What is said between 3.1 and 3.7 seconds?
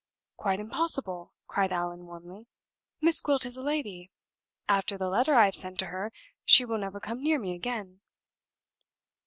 Gwilt is a